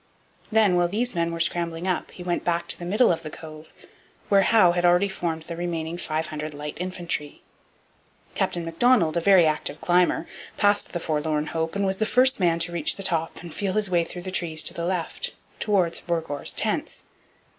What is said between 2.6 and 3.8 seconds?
to the middle of the Cove,